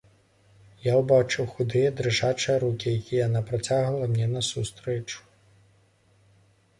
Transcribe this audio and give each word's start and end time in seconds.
Я 0.83 0.93
ўбачыў 1.01 1.45
худыя 1.57 1.91
дрыжачыя 1.99 2.55
рукі, 2.63 2.93
якія 2.99 3.19
яна 3.27 3.41
працягвала 3.49 4.07
мне 4.15 4.27
насустрэчу. 4.31 5.21